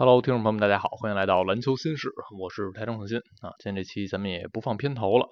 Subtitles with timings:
[0.00, 3.52] Hello，听众朋友们，大家好，欢迎来到篮球新事，我是台中恒新啊。
[3.58, 5.28] 今天这期咱们也不放片头了。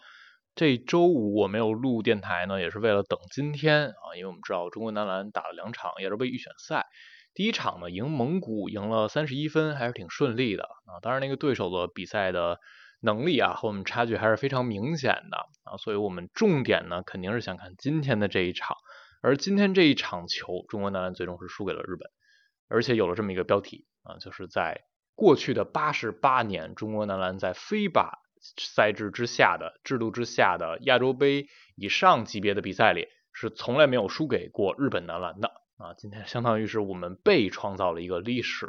[0.54, 6.84] 这周五我没有录电台呢，也是为了等今天啊，因为我们知道中国男篮打了两场亚洲杯预选赛，
[7.32, 11.00] 第一场呢赢蒙古赢了三十一分，还是挺顺利的啊。
[11.00, 12.58] 当然那个对手的比赛的
[13.00, 18.76] 能力啊和我们差距还是非常明显的啊，所以我们重点呢肯定是想看今天的这一场。
[19.22, 22.10] 而今天这一场球，中国男篮最终是输给了日本，
[22.68, 23.86] 而且有了这么一个标题。
[24.08, 24.84] 啊，就是在
[25.14, 28.22] 过去的八十八年，中国男篮在非法
[28.56, 35.92] 赛制之下的制度之下的亚洲杯以上级别的比赛里，是从来没有输给过日本男篮的啊。
[35.98, 38.66] 今天相当于是我们被创造了一个历史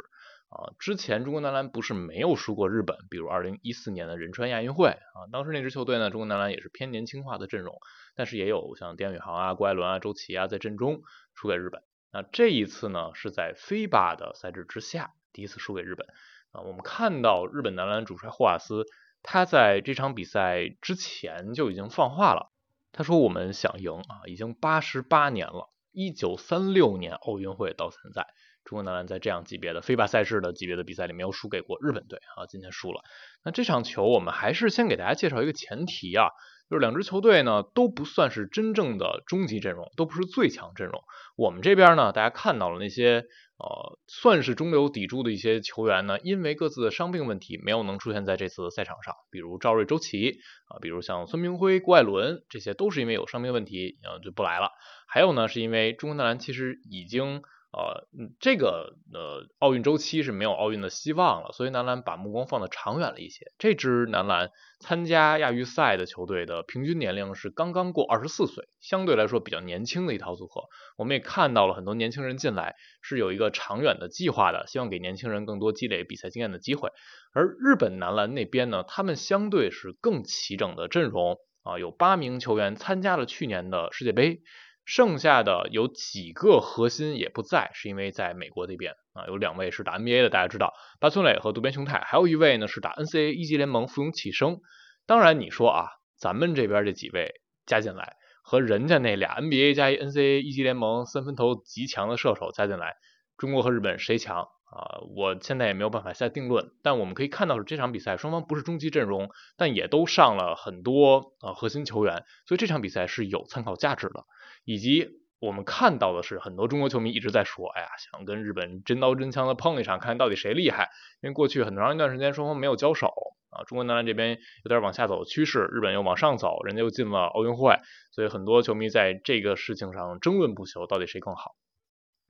[0.48, 0.74] 啊。
[0.78, 7.78] 之前中国男篮不是没有输过日本，比如二零一四年的仁川亚运会啊，当时那支球队呢，中国男篮也是偏年轻化的阵容，
[8.16, 11.02] 但是也有像丁宇航啊、郭艾伦啊、周琦啊在阵中
[11.34, 11.80] 输给日本。
[12.12, 15.12] 那这一次呢，是在非法的赛制之下。
[15.32, 16.06] 第一次输给日本
[16.52, 16.62] 啊！
[16.62, 18.84] 我们看到日本男篮主帅霍瓦斯，
[19.22, 22.50] 他在这场比赛之前就已经放话了。
[22.92, 28.26] 他说：“我们想赢啊，已经八十八年了，一九三六年奥运会到现在，
[28.64, 32.46] 中国男篮在这样级别的非法赛事的级别的比赛里没有输给过日本队啊。
[32.46, 33.02] 今天输了。
[33.44, 36.30] 那这场球我们还是先给大家介绍一个前提啊，
[36.68, 41.00] 就是两支球队呢都不算是真正的终极阵容，都不是最强阵容。
[41.36, 43.26] 我们这边呢，大家看到了那些。”
[43.60, 49.14] 呃，算是中流砥柱的一些球员呢，因为各自的伤病问题，没有能出现在这次的赛场上。
[49.30, 54.70] 比如赵睿、周琦啊，比如像孙铭徽、郭艾伦，这些都是因为有伤病问题，呃，就不来了。
[55.06, 57.42] 还有呢，是因为中国男篮其实已经。
[57.72, 58.08] 呃，
[58.40, 63.52] 这个呃，奥运周期是没有奥运的希望了，所以男篮把目光放得长远了一些。
[63.58, 64.50] 这支男篮
[64.80, 70.64] 参加亚预赛的球队的平均年龄是刚刚过二十四岁，相对来说比较年轻的一套组合。
[70.96, 76.90] 我们也看到了很多年轻人进来是有一个长远的计划的，希望给年轻人更多积累比赛经验的机会。
[77.32, 84.42] 而日本男篮那边呢，他们相对是更齐整的阵容啊，有八名球员参加了去年的世界杯。
[84.90, 94.58] 剩下的有几个核心也不在，是因为在美国这边啊，有两位是打 NBA 的，大家知道八村磊和渡边雄太，还有一位呢是打 NCA 一级联盟富永启生。
[95.06, 95.86] 当然你说啊，
[96.18, 97.34] 咱们这边这几位
[97.66, 102.96] 加进来，和人家那俩 NBA 加一 NCA 一级联盟三分投极强的射手加进来，
[103.38, 104.98] 中国和日本谁强啊？
[105.14, 106.72] 我现在也没有办法下定论。
[106.82, 114.24] 但我们可以看到是这场比赛双方不是终极阵容，但也都上了很多啊核心球员，所以这场比赛是有参考价值的。
[114.64, 120.90] 以及我们看到的是，很多中国球迷一直在说，哎呀，想跟日本真刀真枪的碰一场，看到底谁厉害。
[121.22, 123.12] 因为过去很长一段时间双方没有交手
[123.50, 127.78] 啊，中国男篮这边有点往下走的趋势，日本又往上走，人家又进了奥运会，
[128.12, 131.56] 所以很多球迷在这个事情上争论不休，到底谁更好。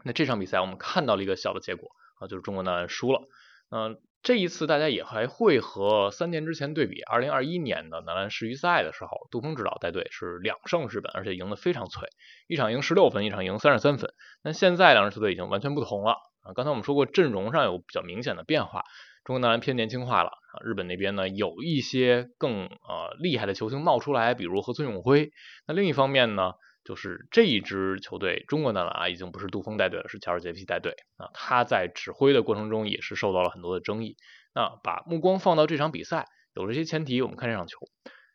[0.04, 3.22] 那这场比赛我们看到了一个小的结果啊，就是中国男篮输了。
[3.70, 4.00] 嗯。
[4.22, 12.08] 这一次大家也还会和三年之前对比，二零二一年的男篮世预赛的时候，杜峰指导带队是两胜日本，而且赢得非常脆，
[12.46, 14.12] 一场赢十六分，一场赢三十三分。
[14.42, 16.52] 那现在两支球队已经完全不同了啊！
[16.54, 18.84] 刚才我们说过阵容上有比较明显的变化，
[19.24, 25.32] 中国男篮偏年轻化了啊，日本那边呢有一些更呃厉害的球星冒出来，比如和村永辉。
[25.66, 26.52] 那另一方面呢？
[26.84, 31.28] 就是这一支球队，中国男篮啊，已经不是杜峰带队了，是乔尔杰皮带队啊。
[31.34, 34.16] 他在指挥的过程中也是受到了很多的争议。
[34.54, 37.78] 那把目光放到这场比赛，有这些前提，我们看这场球。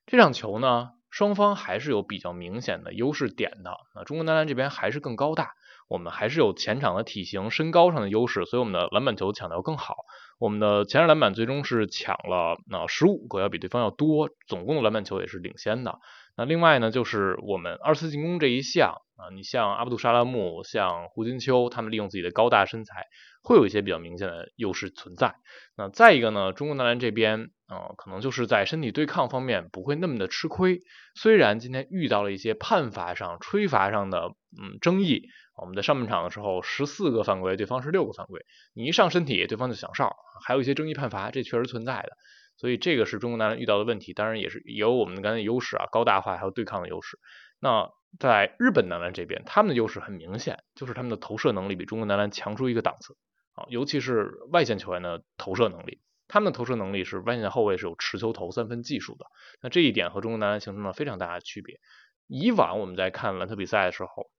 [0.05, 3.71] 这场球呢，双方还是有比较明显的优势点的。
[3.95, 5.51] 那中国男篮这边还是更高大，
[5.89, 9.95] 我们还是有前场的体型、身高上的优势，所以我们的篮板球抢得要更好。
[10.37, 15.99] 我们的前场篮板最终是抢了那十五个，要比对方要多，总共的篮板球也是领先的。
[16.37, 23.05] 那另外呢，就是我们二次进攻这一项啊，你像阿布杜沙拉木、像胡金秋，他们利用自己的高大身材，
[23.41, 25.35] 会有一些比较明显的优势存在。
[25.77, 30.81] 那再一个呢，中国男篮这边啊，可能就是在身体对抗方面不会那么的吃亏。
[31.15, 42.17] 虽然今天遇到了一些判罚上、吹罚上的嗯争议，我们在上半场的时候十四个犯规，对方是六个犯规，你一上身体，对方就想哨，还有一些争议判罚，这确实存在的。
[42.57, 47.19] 所以这个是中国男篮遇到的问题，当然也是也有我们的刚才优势啊，高大化还有对抗的优势。
[47.59, 53.17] 那在日本男篮这边，他们的优势很明显，就是他们的投射能力比中国男篮强出一个档次
[53.55, 59.25] 啊，尤其是外线球员的投射能力，他们的投射能力是外线后卫是有持球投三分技术的。
[59.61, 61.79] 那这一点和中国男篮形成了非常大的区别。
[62.27, 64.29] 以往我们在看篮球比赛的时候，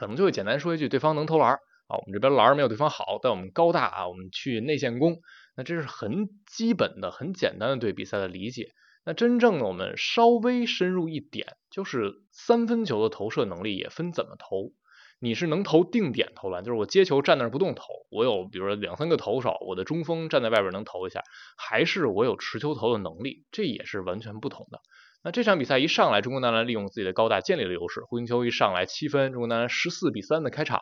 [0.00, 1.50] 可能就会简单说一句，对方能投篮
[1.86, 5.18] 啊，我们这边篮没有对方好，但我们高大啊，我们去内线攻。
[5.58, 8.70] 那这是很基本的、很简单的对比赛的理解。
[9.04, 14.72] 那真正的我们稍微深入一点，就是三分球的投射能力也分怎么投。
[15.18, 21.22] 你是能投定点投篮，就是我接球站那儿不动投，我有比如说两三个投手，我的中锋站在外边能投一下，
[21.58, 24.80] 还是我有持球投的能力，这也是完全不同的。
[25.22, 30.80] 那这场比赛一上来，中国男篮利用自己的高大建立了优势，胡金秋一上来七分，中国男篮十四比三的开场，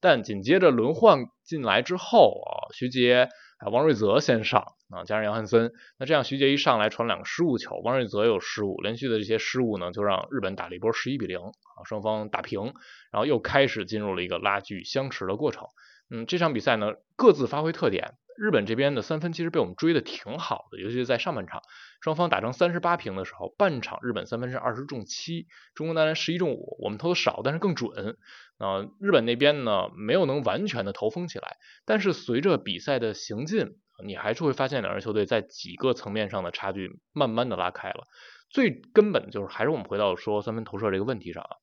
[0.00, 3.28] 但紧接着轮换进来之后啊，徐杰。
[3.58, 12.72] 啊，王睿泽先上啊，加上杨汉森，那这样徐杰一上来传两个失误球，王睿泽有失误，连续的这些失误呢，就让日本打了一波十一比零啊，双方打平，
[13.10, 15.66] 然后又开始进入了一个拉锯相持的过程。
[16.08, 18.14] 嗯，这场比赛呢，各自发挥特点。
[18.38, 21.60] 日本这边的三分其实被我们追的挺好的，尤其是在上半场，
[22.00, 28.16] 双方打成三十八平的时候，半场日本三分是二十中七，中国男篮十一中五，我们投的少，但是更准。
[28.58, 38.04] 啊，日本那边呢没有能完全的投封起来，但是随着比赛的行进，你还是会发现两支球队在几个层面上的差距慢慢的拉开了。
[38.50, 41.56] 最根本就是还是我们回到说三分投射这个问题上啊，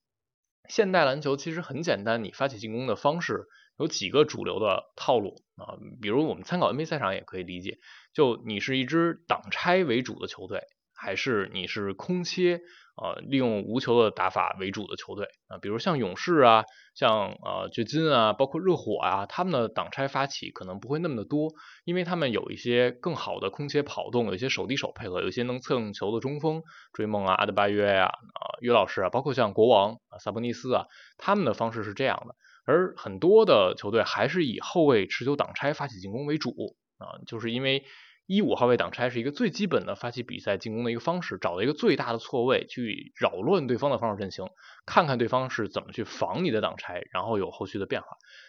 [0.67, 3.47] 现代篮球其实很简单，你发起进攻的方式。
[3.77, 7.77] 有几个主流的套路啊，比如我们参考 NBA 赛场也可以理解，
[8.13, 10.63] 就你是一支挡拆为主的球队，
[10.95, 12.61] 还是你是空切
[12.95, 16.63] 啊，利用无球的打法为主的球队啊，比如像勇士啊，
[16.93, 21.51] 像呃掘金啊，包括热火啊，他们的挡拆发起可能不会那么的多，
[21.83, 26.63] 因为他们有一些更好的空切跑动，有一些手递手配合，有一些能蹭球的中锋，
[26.93, 30.85] 追梦啊，阿德巴约呀，啊约老师啊，包括像国王啊，萨博尼斯啊，
[31.17, 32.35] 他们的方式是这样的。
[32.65, 37.85] 而很多的球队还是以后卫持球挡拆发起进攻为主啊，就是因为
[38.25, 44.47] 一五号位挡拆是一个最基本的发起比赛进攻的一个方式，找到一个最大的错位去扰乱对方的防守阵型，
[44.87, 48.07] 看看对方是怎么去防你的挡拆，然后有后续的变化。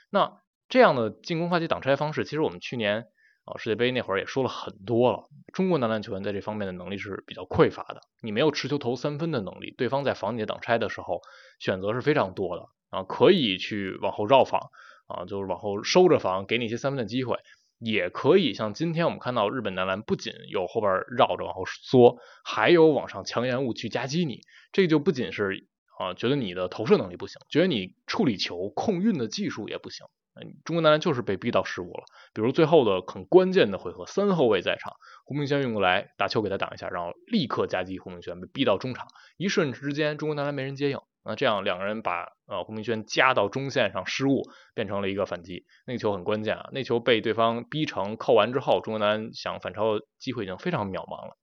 [0.08, 0.40] 那
[0.70, 3.08] 这样的进攻发起挡拆方式，其实我们去年
[3.44, 5.24] 啊世界杯那会儿也说了很多了。
[5.52, 11.20] 中国男篮球员在这方面的能力是比较匮乏的，你没有持球投三分的能力，对方在防你的挡拆的时候，
[11.58, 12.64] 选择是非常多的。
[12.96, 14.70] 啊，可以去往后绕防
[15.06, 17.37] 啊，就是往后收着防，给你一些三分的机会，
[17.78, 24.40] 也可以像今天我们看到日本男篮不仅有后边绕着往后缩，还有往上强延误去夹击你，
[24.72, 30.06] 这就不仅是啊，觉得你的投射能力不行，觉得你处理球控运的技术也不行。
[30.38, 32.04] 嗯中国男篮就是被逼到失误了，
[32.34, 34.94] 比如最后的很关键的回合，三后卫在场，
[35.25, 39.06] 胡明轩运过来打球给他挡一下，然后立刻夹击胡明轩，被逼到中场，
[39.38, 40.99] 一瞬之间中国男篮没人接应。
[41.26, 44.43] 那这样两个人把呃胡明轩夹到中线上失误，
[44.75, 45.67] 变成了一个反击。
[45.87, 51.37] 那个球很关键啊，那球被对方逼成扣完之后，中国男篮想反超机会已经非常渺茫了。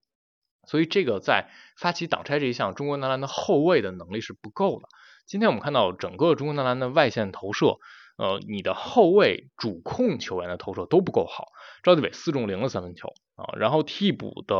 [0.65, 4.87] 所以这个在发起挡拆这一项，中国男篮的后卫的能力是不够的。
[5.27, 7.77] 今天我们看到整个中国男篮的外线投射。
[8.15, 11.47] 呃，你的后卫主控球员的投射都不够好，
[11.81, 14.55] 赵继伟四中零的三分球啊，然后替补的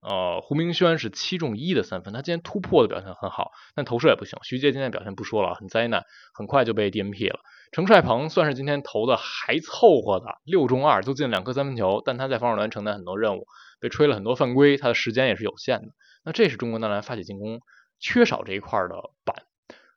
[0.00, 4.38] 呃胡明轩是七中一的三分，他今天突破的表现很好，但投射也不行。
[4.42, 6.02] 徐杰今天表现不说了，很灾难，
[6.34, 7.38] 很快就被 DNP 了。
[7.72, 13.46] 程帅鹏算是今天投的还凑合的，六中二，就进两颗三分球，但他在防守端承担很多任务，
[13.80, 15.88] 被吹了很多犯规，他的时间也是有限的。
[16.24, 17.60] 那这是中国男篮发起进攻
[18.00, 19.45] 缺少这一块的板。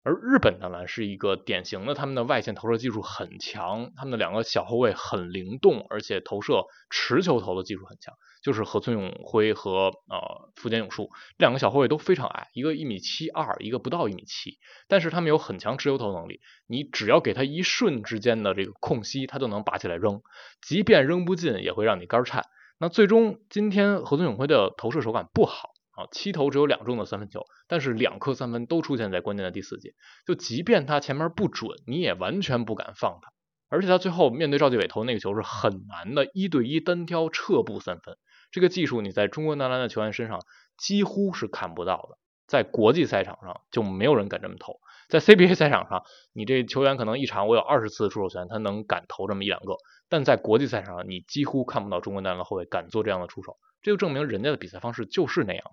[0.09, 14.57] 而日本男篮是一个典型的，他们的外线投射技术很强，他们的两个小后卫很灵动，而且投射持球投的技术很强，就是河村永辉和呃福田永树这两个小后卫都非常矮，一个一米七二，一个不到一米七，
[14.87, 20.23] 但是他们有很强持球投能力，你只要给他一瞬之间的这个空隙，他都能拔起来扔，
[20.59, 22.45] 即便扔不进也会让你肝颤。
[22.79, 25.69] 那最终今天河村永辉的投射手感不好。
[25.99, 29.93] 啊，七投只有两中的三分球，但是两颗三分都出现在关键的第四节。
[30.25, 33.31] 就即便他前面不准，你也完全不敢放他。
[33.67, 38.17] 而且他最后面对赵继伟投那个球是很难的，一对一单挑撤步三分，
[38.51, 40.39] 这个技术你在中国男篮的球员身上
[40.77, 42.17] 几乎是看不到的。
[42.47, 46.01] 在国际赛场上就没有人敢这么投，在 CBA 赛场上，
[46.33, 49.75] 你这球员可能一场我有二十次出手权，他能敢投这么一两个，
[50.09, 55.63] 但在国际赛场上，你几乎看不到中国男篮后卫敢做这样的出手，这就证明人家的比赛方式就是那样。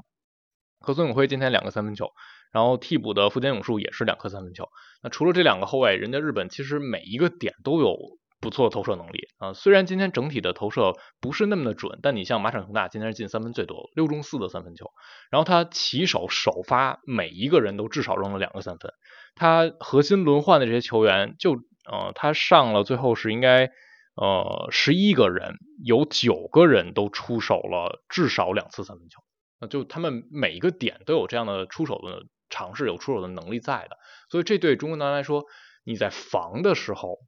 [0.78, 2.10] 和孙永辉今天两个三分球，
[2.52, 4.68] 然后替补的福田永树也是两颗三分球。
[5.02, 7.96] 那除了这两个后卫，人家日本其实每一个点都有
[8.40, 9.54] 不错的投射能力啊。
[9.54, 14.90] 虽然今天整体的投射不是那么的准，但你像马场恒大今天是进三分最多，六中四的三分球。
[15.30, 18.92] 然后他起手首发每一个人都至少扔了两个三分。
[19.34, 21.54] 他核心轮换的这些球员，就
[21.90, 23.70] 呃他上了最后是应该
[24.16, 29.22] 呃十一个人，有九个人都出手了至少两次三分球。
[29.60, 33.96] 那就他们每一个点都有这样的出手的尝试，有出手的能力在的，
[34.30, 35.44] 所以这对中国男篮来说，
[35.84, 37.18] 你在防的时候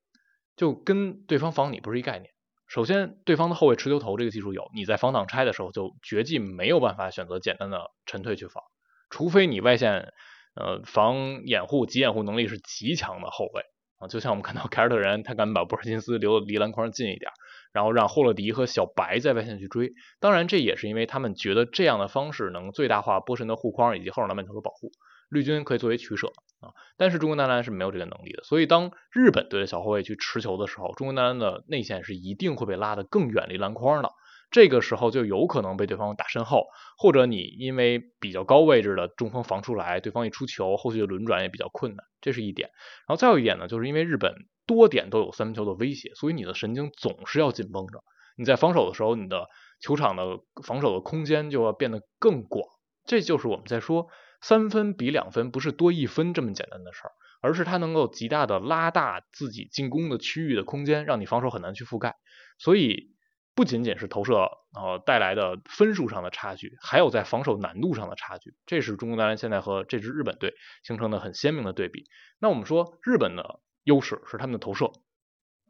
[0.56, 2.30] 就跟对方防你不是一概念。
[2.66, 8.62] 首先，对方的后卫持球投这个技术有，你在防挡拆的时候就绝技没有办法选择简单的沉退去防，
[9.08, 10.12] 除非你外线
[10.54, 13.62] 呃防掩护、急掩护能力是极强的后卫
[13.98, 17.30] 啊，就像我们看到凯尔特人，他敢把博尔金斯留的离篮筐近一点，
[17.72, 19.92] 然后让霍勒迪和小白在外线去追。
[20.20, 24.92] 当然，这也是因为他们觉得这样的方式能最大化波神的护框以及后场篮板球的保护，
[25.28, 26.28] 绿军可以作为取舍
[26.60, 26.70] 啊。
[26.96, 34.10] 但是中国男篮是没有这个能力的，所以当日本队的小后卫去持球的时候，中国男篮的内线是一定会被拉得更远离篮筐的。
[34.50, 42.70] 这个时候就有可能被对方打身后，或者你因为比较高位置的中锋防出来，对方一出球，后续的轮转也比较困难，这是一点。
[43.06, 44.34] 然后再有一点呢，就是因为日本
[44.66, 48.02] 多点都有三分球的威胁，所以你的神经总是要紧绷着。
[48.38, 49.48] 你在防守的时候，你的
[49.80, 52.64] 球场的防守的空间就要变得更广。
[53.04, 54.06] 这就是我们在说
[54.40, 57.12] 三分比两分不是多一分这么简单的事儿，
[57.42, 62.16] 而是它能够极大的拉大自己进攻的区域的空间，让你防守很难去覆盖。
[62.58, 63.12] 所以。
[63.58, 64.34] 不仅仅是投射
[64.72, 72.04] 呃带来的分数上的差距，还有在防守难度上的差距，这是中国男篮现在和这支日本队形成的很鲜明的对比。
[72.38, 74.92] 那我们说日本的优势是他们的投射，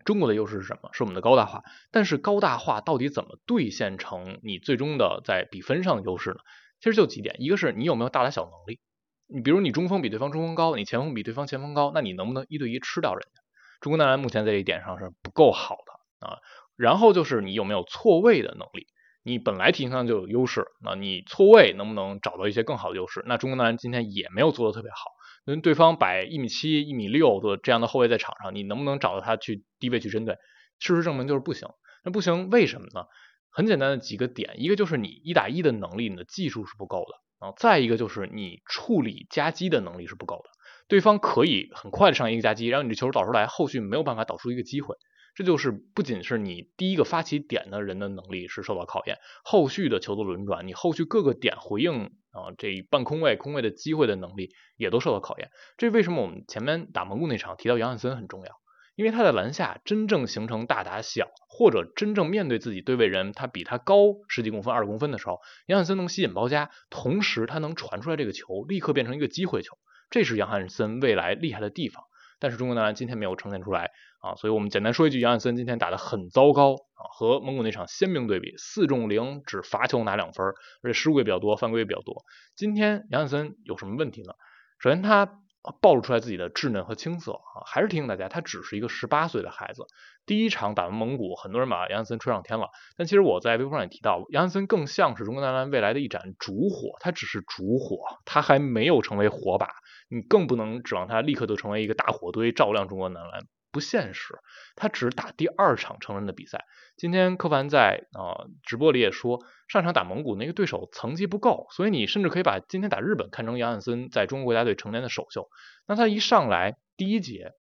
[0.04, 0.90] 中国的优势是什么？
[0.92, 1.62] 是我们的高大化。
[1.90, 6.40] 但是高大化到底怎么兑现成你最终的在比分上的优势呢？
[6.80, 8.80] 其实就几点，一个是你有没有大打小能力，
[9.28, 13.40] 你比如你中锋比对方中锋高，你前锋比对方前锋高，那你能不能一对一吃掉人家？
[13.80, 16.36] 中国男篮目前在这一点上是不够好的啊。
[16.78, 18.86] 然后就是你有没有错位的能力，
[19.24, 23.22] 你本来体型上就有优势，那你错位能不能找到一些更好的优势？
[23.26, 25.10] 那中国男篮今天也没有做的特别好，
[25.44, 30.36] 因为对方摆一米七、一米六的这样的后卫在场上，你能不能找到他去低位去针对？
[30.78, 31.68] 事实证明就是不行。
[32.04, 33.06] 那不行，为什么呢？
[33.50, 40.50] 很简单的几个点，一个就是你一打一的能力，你的技术是不够的啊；再一个就是你处理夹击的能力是不够的，
[40.86, 44.94] 对方可以很快的上一个夹击，然后你这球导出来，后续没有办法导出一个机会。
[45.38, 55.52] 这就是不仅是你第一个发起点的人的能力是受到考验，后续的球的轮转，你后续各个点回应啊，这半空位、空位的机会的能力也都受到考验。
[55.76, 58.48] 这为什么我们前面打蒙古那场提到杨汉森很重要？
[58.96, 69.78] 因为他在篮下真正形成大打小，或者真正面对自己对位人，他比他高十几公分、二十公分的时候，杨汉森能吸引包夹，同时他能传出来这个球，立刻变成一个机会球，
[70.10, 72.02] 这是杨汉森未来厉害的地方。
[72.40, 73.90] 但是中国男篮今天没有呈现出来
[74.20, 80.46] 啊，所以我们简单说一句，杨汉森今天打得很糟糕啊，和蒙古那场鲜明对比，四中零只罚球拿两分，
[80.82, 82.24] 而且失误也比较多，犯规也比较多。
[82.56, 84.32] 今天杨汉森有什么问题呢？
[84.80, 85.40] 首先他
[85.80, 89.82] 暴露出来自己的稚嫩和青涩啊，还是提醒大家，他只是一个十八岁的孩子。
[90.24, 99.68] 第一场打完蒙古，很多人把杨汉森吹上天了，但其实我在微博上也提到，杨汉森更像是中国男篮未来的一盏烛火，他只是烛火，他还没有成为火把。
[100.10, 104.34] 你更不能指望他立刻就成为一个大火堆照亮中国男篮，不现实。
[104.76, 106.64] 他只打第二场成人的比赛。
[106.96, 115.48] 今天柯凡在啊直播里也说，上场打蒙古那个对手层级不够，所以你甚至可以把今天打日本看成杨汉森在中国国家队成年的首秀。
[115.86, 117.52] 那他一上来第一节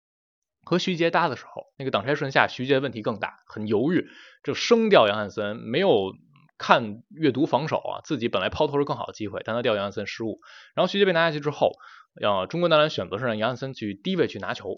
[0.64, 4.08] 和徐杰搭的时候，那个挡拆顺下，徐杰问题更大，很犹豫，
[4.44, 6.14] 就升掉杨汉森，没有
[6.58, 10.40] 看阅读防守啊，自己本来抛投是更好的机会，但他掉杨汉森失误，
[10.74, 11.72] 然后徐杰被拿下去之后。
[12.20, 14.74] 呃，中国男篮选择是让杨汉森去低位去拿球，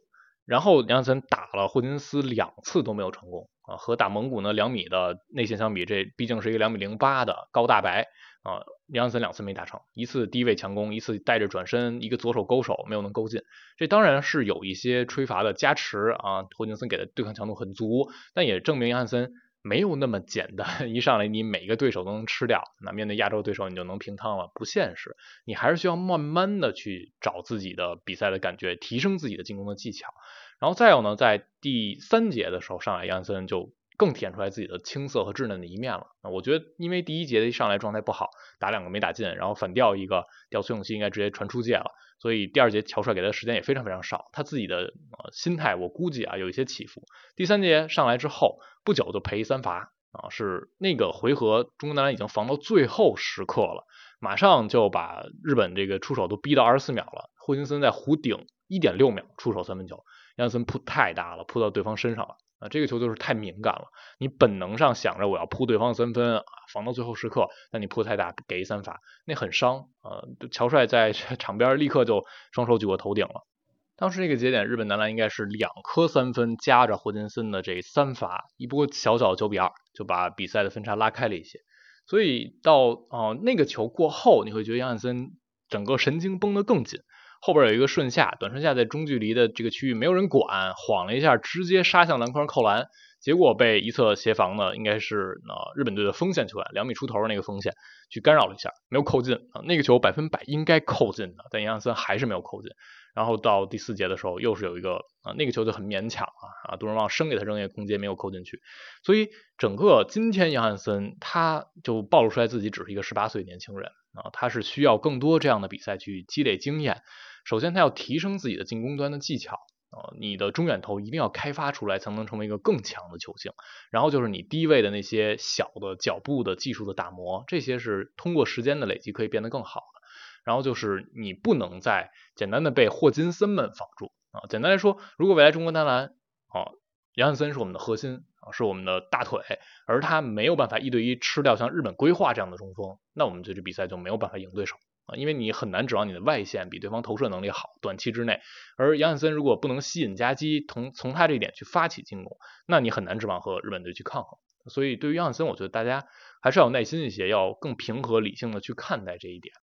[0.50, 8.08] 然后杨森打了霍金斯两次都没有成功啊，和打蒙古那两米的内线相比，这毕竟是一个两米零八的高大白
[8.42, 13.44] 啊，杨森两次没打成，一次低位强攻，一次带着转身，一个左手勾手没有能勾进，
[13.78, 19.32] 这当然是有一些吹罚的加持啊，霍金森给的对抗强度很足，但也证明杨森。
[19.62, 25.18] 没有那么简单， 一上来你每个对手都能吃掉，那面对亚洲对手你就能平汤了，不现实。
[25.46, 30.14] 你还是需要慢慢的去找自己的比赛的感觉，提升自己的进攻的技巧。
[30.60, 36.08] 然后再有呢，在第三节的时候上来，杨森就更体现出来自己的青涩和稚嫩的一面了。
[36.22, 41.92] 我觉得，因为第一节一上来状态不好，打两个没打进，然后反掉一个，掉崔永熙应该直接传出界了。
[42.20, 47.04] 所以第二节乔帅给他的时间也非常非常少，他自己的呃心态我估计啊有一些起伏。
[47.36, 53.86] 第三节上来之后不久就赔三罚啊，是那个回合中国男篮已经防到最后时刻了，
[54.20, 60.04] 马上就把日本这个出手都逼到二十四秒了，霍金森在弧顶一点六秒出手三分球，
[60.36, 62.36] 杨森扑太大了，扑到对方身上了。
[62.60, 63.86] 啊，这个球就是太敏感了，
[64.20, 70.24] 你本能上想着我要扑对方三分啊，防到最后时刻，但你扑太大，给一三罚，那很伤啊。
[70.52, 73.48] 乔帅在 场边立刻就双手举过头顶了。
[73.96, 81.60] 当时这个节点，日本男篮应该是两颗三分加着霍金森的这三罚，一波小小的九比二就把比赛的分差拉开了一些。
[82.06, 85.32] 所以到哦那个球过后，你会觉得杨汉森
[85.68, 87.00] 整个神经绷得更紧。
[87.40, 92.88] 后边有一个顺下，短顺下在中距离的这个区域没有人管，晃了一下，直接杀向篮筐扣篮，
[93.22, 97.74] 结果被一侧协防的应该是呃日本队的锋线球员，两米出头那个锋线
[98.10, 102.72] 去干扰了一下，没有扣进啊，那个球百分百应该扣进的，但杨亚森还是没有扣进。
[103.16, 108.62] 然后到第四节的时候，又是有一个啊，那个球就很勉强啊，啊，杜润旺生给他扔一个空接没有扣进去，
[109.04, 117.02] 所以整个今天杨汉森他就暴露出来自己只是一个十八岁年轻人啊，他是需要更多这样的比赛去积累经验。
[117.46, 119.56] 首先他要提升自己的进攻端的技巧
[119.90, 123.52] 啊，你的中远投一定要开发出来，才能成为一个更强的球星。
[123.90, 129.99] 然后就是你低位的那些小的脚步的技术的打磨，这些是通过时间的累积可以变得更好的。
[130.46, 134.48] 然后就是你不能再简单的被霍金森们防住啊！
[134.50, 136.14] 简单来说，如果未来中国男篮
[136.48, 136.72] 啊，
[137.14, 139.42] 杨汉森是我们的核心啊，是我们的大腿，
[139.86, 145.16] 而他没有办法一对一吃掉像日本规划这样的中锋，那我们这支比赛就没有办法赢对手啊！
[145.16, 148.40] 因为你很难指望你的外线比对方投射能力好，短期之内，
[148.78, 154.40] 而杨汉森如果不能吸引夹击，从从他这一点去发起进攻，那你很难指望和日本队去抗衡。
[154.68, 156.06] 所以对于杨汉森，我觉得大家
[156.42, 159.54] 还是要有耐心一些，要更平和理性的去看待这一点。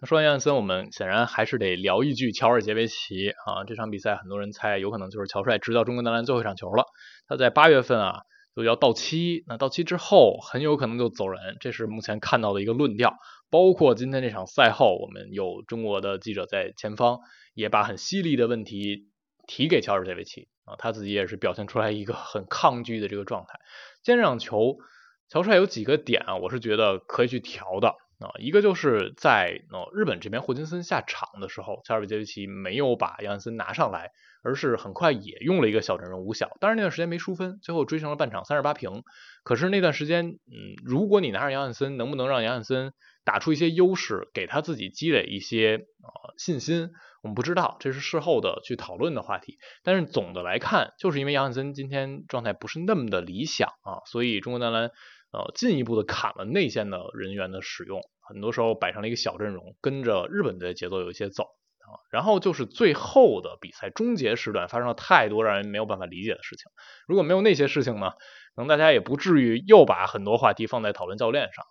[0.00, 3.64] 那说完杨森，我们显然还是得聊一句乔尔杰维奇啊。
[3.66, 6.84] 这场比赛很多人猜有可能就是乔帅执教中国男篮最后一场球了。
[7.26, 8.20] 他在八月份啊
[8.54, 13.16] 就要到期，那到期之后很有可能就走人，这是目前看到的一个论调。
[13.50, 17.18] 包括今天这场赛后，我们有中国的记者在前方
[17.54, 19.08] 也把很犀利的问题
[19.48, 23.58] 提给乔尔杰维奇啊，他自己也是表现出来一个很抗拒的这个状态。
[24.04, 24.76] 今天这场球，
[25.28, 27.96] 乔帅有几个点啊，我是觉得可以去调的。
[28.20, 34.10] 啊，一个就是在呃日本这边霍金森下场的时候，乔尔维杰维奇没有把杨汉森拿上来，
[34.42, 39.04] 而是很快也用了一个小阵容五小，当然那段时间没输分，最后追成了半场三十八平。
[39.44, 42.92] 可是那段时间，嗯，如果你拿着杨汉森，能不能让杨汉森
[43.24, 46.90] 打出一些优势，给他自己积累一些呃信心，
[47.22, 49.58] 我们不知道，这是事后的去讨论的话题。
[49.84, 54.90] 但是总的来看，就是因为杨汉森今天状态不是那么的理想啊，所以中国男篮。
[55.30, 62.00] 呃，进一步的砍了内线的人员的使用，很多时候摆上了一个小阵容，跟着日本队的节奏有一些走啊。
[62.10, 66.70] 然后就是最后的比赛终结时段发生了太多让人没有办法理解的事情。
[67.06, 68.12] 如果没有那些事情呢，
[68.54, 71.64] 可能大家也不至于又把很多话题放在讨论教练上。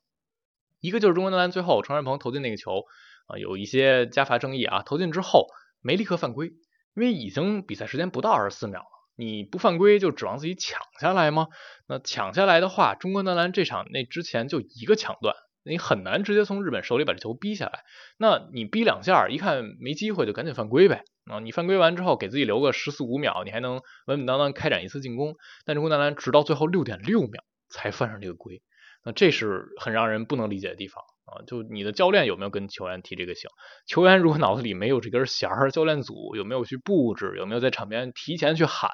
[0.80, 2.86] 一个就是中国男篮最后陈帅鹏投进那个球
[3.26, 5.48] 啊，有一些加罚争议啊，投进之后
[5.82, 6.50] 没立刻犯规，
[6.96, 8.97] 因为已经比赛时间不到二十四秒了。
[9.18, 11.48] 你不犯规就指望自己抢下来吗？
[11.88, 17.80] 那抢下来的话，中国男篮这场那之前就一个抢断，你很难直接从日本手里把这球逼下来。
[18.20, 21.04] 那你逼两下，一看没机会就赶紧犯规呗。
[21.26, 25.36] 啊，你犯规完之后给自己留个十四五秒，你还能稳稳当当开展一次进攻。
[25.66, 28.62] 但中国男篮直到最后六点六秒才犯上这个规，
[29.04, 31.04] 那这是很让人不能理解的地方。
[31.28, 33.50] 啊，就你的教练有没有跟球员提这个醒？
[33.86, 37.36] 球员如果脑子里没有这根弦儿，教练组有没有去布置？
[37.38, 38.90] 有没有在场边提前去喊？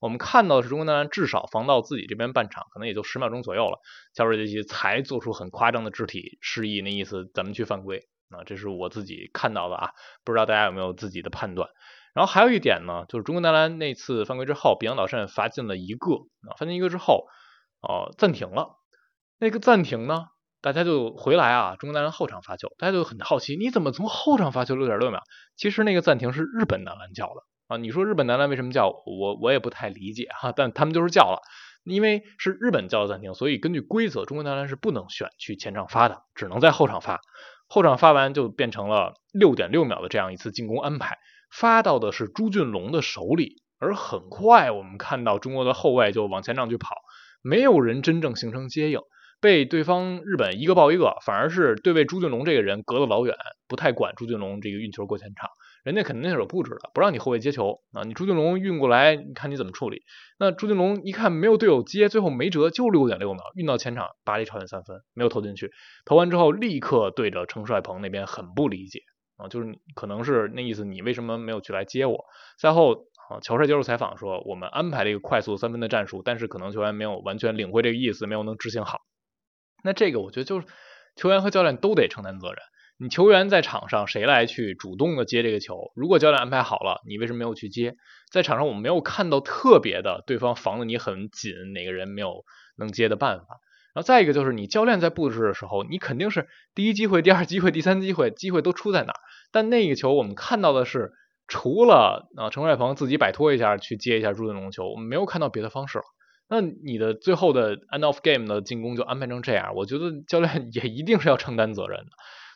[0.00, 3.78] 我们看到的是中国男篮至少防到自己这边半场，可能也就十秒钟左右了，
[4.14, 8.08] 乔尔杰奇才做出很夸张的肢体示意，那意思咱们去犯规。
[8.30, 9.90] 啊，这是我自己看到的啊，
[10.24, 11.70] 不知道大家有没有自己的判断？
[12.12, 16.14] 然后还有一点呢，就是中国男篮那次犯规之后，比昂岛慎罚进了一个，
[16.50, 17.26] 啊，罚进一个之后，
[17.80, 18.70] 哦，暂停了。
[19.38, 20.24] 那个暂停呢？
[20.60, 25.20] 大家就回来啊，中国男篮后场发球，大家就很好奇，你怎么从后场发球六点六秒？
[25.56, 27.76] 其实那个暂停是日本男篮叫的啊。
[27.76, 28.88] 你说日本男篮为什么叫？
[28.88, 31.40] 我我也不太理解哈，但他们就是叫了，
[31.84, 37.20] 因为是日本叫的暂停，所以根据规则，中国男篮是不能选去前场发的，只能在后场发。
[37.68, 41.18] 后场发完就变成了六点六秒的这样一次进攻安排，
[41.50, 46.94] 发到的是朱俊龙的手里，而很快我们看到中国的后卫就往前场去跑，
[47.42, 49.00] 没有人真正形成接应。
[49.40, 53.36] 被对方日本一个抱一个，反而是对位朱俊龙这个人隔得老远，
[53.68, 55.50] 不太管朱俊龙这个运球过前场，
[55.84, 60.02] 人家肯定是有布置的，不让你后卫接球啊，你朱俊龙运过来，你看你怎么处理？
[60.38, 65.70] 那朱俊龙一看没有队友接，最后没辙，就六点六秒运到前场，巴黎超远三分没有投进去，
[66.04, 69.00] 投完之后立刻对着程帅鹏那边很不理解
[69.36, 72.24] 啊，就是可能是那意思，你为什么没有去来接我？
[72.58, 72.94] 赛后
[73.28, 79.00] 啊，乔帅接受采访说，我们安排了一个快速三分的战术，但是可能球员没有完全领会这个意思，没有能执行好。
[79.86, 80.66] 那这个我觉得就是
[81.14, 82.58] 球员和教练都得承担责任。
[82.98, 85.92] 你球员在场上谁来去主动的接这个球？
[85.94, 87.94] 如果教练安排好了，你为什么没有去接？
[88.32, 92.44] 在场上我们没有看到特别的对方防的你很紧，哪个人没有
[92.76, 93.46] 能接的办法。
[93.94, 99.20] 然后再一个就是你教练在布置的时候，你肯定是第一机会、第二机会、第三机会，机会都出在哪儿？
[99.52, 101.12] 但那个球我们看到的是，
[101.46, 106.04] 除了啊程帅鹏自己摆脱一下去接一下朱俊龙球，我们没有看到别的方式了。
[106.48, 112.10] 那你的最后的 end of game 的进攻就安排成这样，我觉得教练也一定是要承担责任的。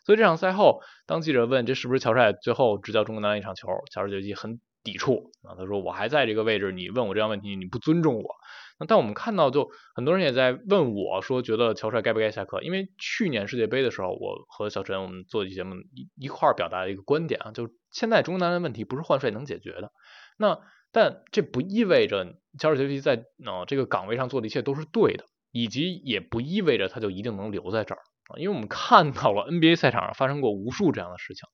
[0.05, 8.35] 所以这场赛后，当记者问这是不是乔帅最后执教中国男篮一场球，乔帅就很抵触啊，他说我还在这个位置，你问我这样问题，你不尊重我。
[8.79, 12.63] 那但我们看到，就很多人也在问我说，觉得乔帅该不该下课？
[12.63, 19.91] 因为去年世界杯的时候，我和小陈我们做一节目一一块儿表达的一个观点啊，就现在中国男篮问题不是换帅能解决的。
[20.37, 20.59] 那
[20.91, 31.47] 但这不意味着乔治杰维奇在啊这个岗位上做的一切都是对的，以及也不意味着他就一定能留在这儿啊，因为我们看到了 NBA 赛场上发生过无数这样的事情。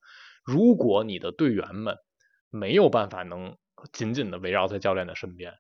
[0.43, 1.97] 如果你的队员们
[2.50, 3.58] 没有办法能
[3.91, 5.54] 紧紧的围绕在教练的身边，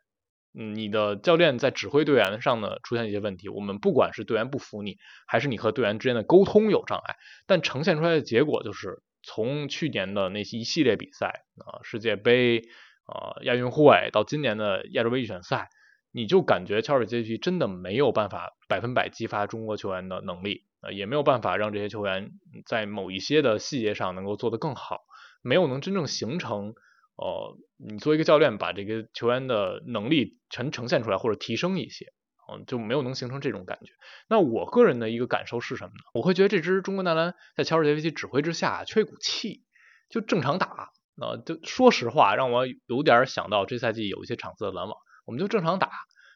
[0.57, 12.63] 嗯，你的教练在指挥队员上呢出现一些问题，我们不管是队员不服你，还是你和队员之间的沟通有障碍，但呈现出来的结果就是从去年的那些一系列比赛啊，世界杯
[13.07, 15.69] 啊，亚运会到今年的亚洲杯预选赛，
[16.11, 20.65] 你就感觉乔尔杰奇真的没有办法百分百激发中国球员的能力。
[20.79, 22.33] 呃，也没有办法让这些球员
[22.67, 25.05] 在某一些的细节上能够做得更好，
[25.41, 26.75] 没有能真正形成，
[27.15, 32.13] 呃，你作为一个教练把这个球员的能力全呈现出来或者提升一些，
[32.47, 33.91] 嗯，就没有能形成这种感觉。
[34.29, 36.03] 那我个人的一个感受是什么呢？
[36.13, 39.63] 我会觉得这支中国男篮在乔尔杰维奇指挥之下缺一股气，
[40.09, 45.91] 就正常打，啊，就说实话让我有点想到这赛季有一些场次的篮网，我们就正常打，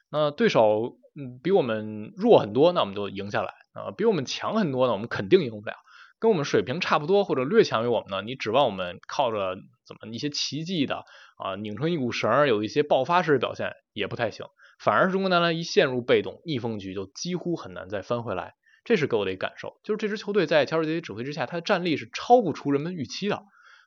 [0.10, 3.54] 那对手嗯比我们弱很多，那我们就赢下来。
[3.74, 5.76] 啊，比我们强很多呢，我们肯定赢不了。
[6.20, 11.06] 跟我们水平差不多或者略强于我们呢，你指望我们靠着怎么一些奇迹的
[11.38, 14.46] 啊，拧成一股绳，有一些爆发式的表现也不太行。
[14.78, 18.56] 反而是中国男篮一陷入被动逆风局，就几乎很难再翻回来。
[18.84, 23.44] 这是给我的一个感受，就是这支球队在乔治杰基指挥之下，他的战力是超不出人们预期的。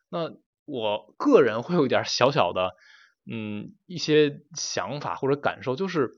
[0.09, 0.31] 那
[0.65, 2.73] 我个人会有一点小小的
[3.31, 6.11] 嗯一些想法或者感受，就是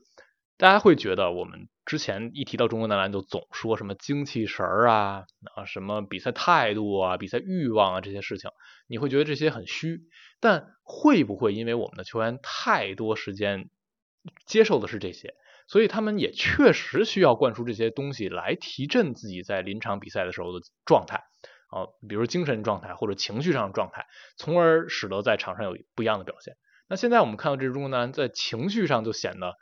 [0.57, 1.67] 大家会觉得我们。
[1.87, 5.23] 之前一提到中国男篮，就总说什么精气神儿啊
[5.55, 8.51] 啊，什么比赛态度啊、比赛欲望啊这些事情，
[8.89, 10.01] 你会觉得这些很虚。
[10.41, 13.69] 但会不会因为我们的球员太多时间
[14.45, 15.33] 接受的是这些，
[15.69, 21.23] 所以他们也确实需要灌输这些东西来提振自己在临场比赛的时候的状态
[21.77, 24.05] 啊，比如精神状态或者情绪上的状态，
[24.37, 26.55] 从而使得在场上有不一样的表现。
[26.87, 29.55] 那现在我们看到这支中国男篮在情绪上就显得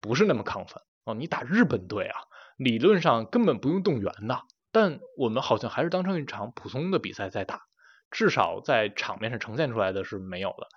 [0.00, 0.82] 不是那么亢奋。
[1.04, 2.20] 啊，你打日本队啊，
[2.56, 7.62] 理论上根本不用动员的，但我们好像还是当成一场普通的比赛在打，
[8.10, 10.68] 至少在场面上呈现出来的是没有的。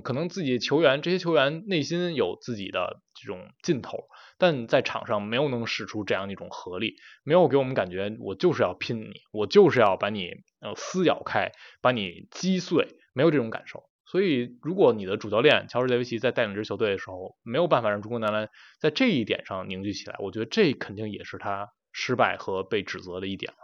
[0.00, 4.04] 可能自己球员这些球员内心有自己的这种劲头，
[4.38, 10.30] 但在场上没有能使出这样一种合力，没有给我们感觉我就是要拼你，我就是要把你
[10.60, 13.84] 呃撕咬开，把你击碎，没有这种感受。
[14.06, 23.58] 所以，如果你的主教练乔治杰维奇在带领这支球队的时候，没有办法让中国男篮在这一点上凝聚起来，我觉得这肯定也是他失败和被指责的一点了。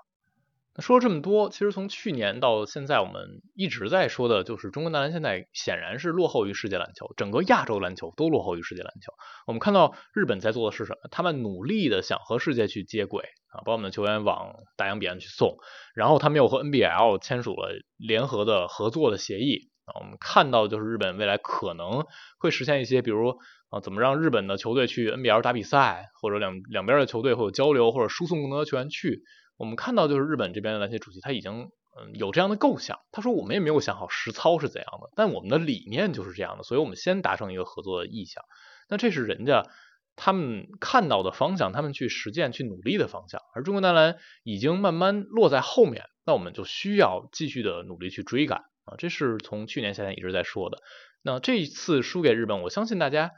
[0.81, 9.13] 说了这么多，其实从去年到现在，我们一直在说的就是中国男篮现在显然是落后于世界篮球，整个亚洲篮球都落后于世界篮球。
[9.47, 11.09] 我们看到日本在做的是什么？
[11.11, 15.59] 他们努力的想和世界去接轨啊，把我们的球员往大洋彼岸去送，
[15.95, 20.01] 然后他们又和 NBL 签署了联合的合作的协议啊。
[20.01, 22.07] 我们看到就是日本未来可能
[22.39, 23.37] 会实现一些，比如
[23.69, 29.23] 啊，怎么让日本的球队去 NBL 打比赛，或者两两边的球队会有交流，或者输送更多的球员去。
[29.61, 31.71] 我们看到就是日本这边的篮协主席他已经
[32.01, 38.43] 嗯有这样的构想，他说我们也没有想好实操是怎样的，但我们的理念就是这样的，所以我们先达成一个合作的意向。
[38.89, 39.67] 那这是人家
[40.17, 48.61] 他们看到的方向，他们去实践去努力的方向，而中国男篮已经慢慢落在后面，那我们就需要继续的努力去追赶。
[48.85, 50.79] 啊，这是从去年夏天一直在说的。
[51.23, 53.33] 那这一次输给日本，我相信大家，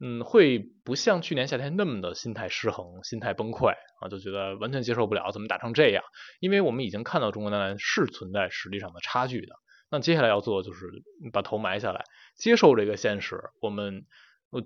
[0.00, 6.02] 嗯，会不像去年夏天那么的心态失衡、心态崩溃啊，就觉得完全接受不了，怎么打成这样？
[6.40, 9.54] 因为我们已经看到中国男篮是存在实力上的差距的。
[9.90, 10.86] 那接下来要做就是
[11.32, 12.04] 把头埋下来，
[12.36, 13.40] 接受这个现实。
[13.60, 14.04] 我们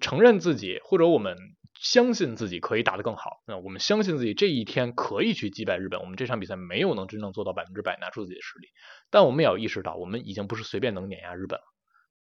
[0.01, 1.37] 承认自己，或者我们。
[1.81, 5.99] 相信自己可以打得更好，那我们相信自己这一天可以去击败日本。
[6.01, 8.69] 我们这场比赛没有能真正做到百分之百拿出自己的实力，
[9.11, 11.65] 但我们也要意识到，我们已经不是随便能碾压日本了。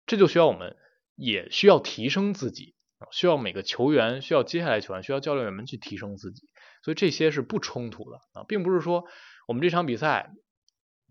[0.07, 0.75] 这就需要我们
[1.14, 2.75] 也需要提升自己，
[3.10, 6.42] 需要每个球员，需要接下来球员，需要教练员们去提升自己。
[6.84, 9.04] 所以这些是不冲突的啊，并不是说
[9.48, 10.30] 我们这场比赛。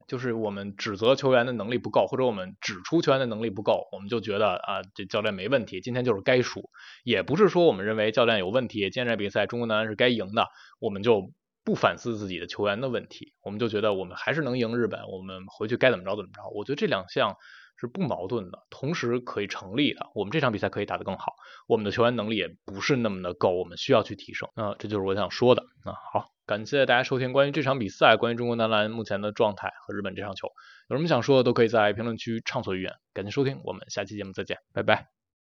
[0.08, 6.69] 就是我们指责球员的能力不够，或者我们指出球员的能力不够，我们就觉得啊，这教练没问题，今天就是该输。
[7.06, 10.47] 也不是说我们认为教练有问题，今天这比赛中国男篮是该赢的，
[10.80, 11.32] 我们就
[11.63, 16.41] 不反思自己的球员的问题，我们就觉得我们还是能赢日本，我们回去该怎么着怎么着。
[16.54, 17.38] 我觉得这两项
[17.82, 20.10] 是不矛盾的，同时可以成立的。
[20.15, 21.34] 我们这场比赛可以打得更好，
[21.67, 24.48] 我们的球员能力也不是那么的够，我们需要去提升。
[24.56, 25.63] 那这就是我想说的。
[25.84, 26.30] 那好。
[26.48, 30.50] 感谢大家收听关于这场比赛、关于中国男篮目前的状态和日本这场球，
[30.89, 32.94] 有什么想说的都可以在评论区畅所欲言。
[33.13, 35.20] 感谢收听，我们下期节目再见，拜拜。